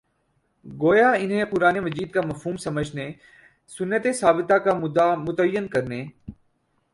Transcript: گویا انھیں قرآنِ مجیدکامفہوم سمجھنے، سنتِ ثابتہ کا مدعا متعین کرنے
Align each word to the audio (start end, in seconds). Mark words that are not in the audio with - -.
گویا 0.65 1.09
انھیں 1.11 1.45
قرآنِ 1.51 1.79
مجیدکامفہوم 1.79 2.55
سمجھنے، 2.57 3.05
سنتِ 3.69 4.13
ثابتہ 4.19 4.53
کا 4.53 4.73
مدعا 4.73 5.15
متعین 5.15 5.67
کرنے 5.67 6.03